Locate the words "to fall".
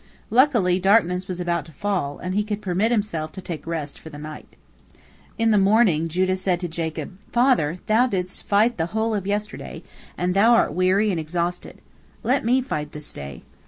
1.65-2.17